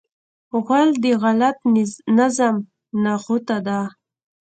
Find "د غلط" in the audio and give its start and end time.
1.03-1.57